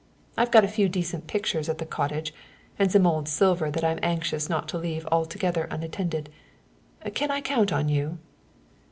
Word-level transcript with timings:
I've 0.35 0.49
got 0.49 0.63
a 0.65 0.67
few 0.67 0.89
decent 0.89 1.27
pictures 1.27 1.69
at 1.69 1.77
the 1.77 1.85
cottage 1.85 2.33
and 2.79 2.91
some 2.91 3.05
old 3.05 3.29
silver 3.29 3.69
that 3.69 3.83
I'm 3.83 3.99
anxious 4.01 4.49
not 4.49 4.67
to 4.69 4.79
leave 4.79 5.07
altogether 5.11 5.67
unattended. 5.69 6.31
Can 7.13 7.29
I 7.29 7.39
count 7.39 7.71
on 7.71 7.87
you?" 7.87 8.17